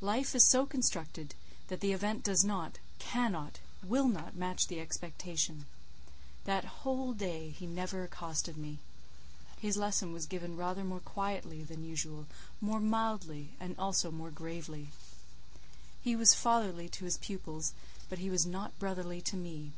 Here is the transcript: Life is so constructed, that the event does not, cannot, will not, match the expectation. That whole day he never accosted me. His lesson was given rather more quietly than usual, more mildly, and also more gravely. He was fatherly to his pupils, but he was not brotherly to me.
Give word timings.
Life 0.00 0.34
is 0.34 0.42
so 0.42 0.64
constructed, 0.64 1.34
that 1.68 1.80
the 1.80 1.92
event 1.92 2.24
does 2.24 2.42
not, 2.42 2.78
cannot, 2.98 3.58
will 3.82 4.08
not, 4.08 4.34
match 4.34 4.68
the 4.68 4.80
expectation. 4.80 5.66
That 6.44 6.64
whole 6.80 7.12
day 7.12 7.50
he 7.50 7.66
never 7.66 8.02
accosted 8.02 8.56
me. 8.56 8.78
His 9.60 9.76
lesson 9.76 10.14
was 10.14 10.24
given 10.24 10.56
rather 10.56 10.82
more 10.82 11.00
quietly 11.00 11.62
than 11.62 11.84
usual, 11.84 12.24
more 12.58 12.80
mildly, 12.80 13.50
and 13.60 13.78
also 13.78 14.10
more 14.10 14.30
gravely. 14.30 14.88
He 16.00 16.16
was 16.16 16.32
fatherly 16.32 16.88
to 16.88 17.04
his 17.04 17.18
pupils, 17.18 17.74
but 18.08 18.18
he 18.18 18.30
was 18.30 18.46
not 18.46 18.78
brotherly 18.78 19.20
to 19.20 19.36
me. 19.36 19.72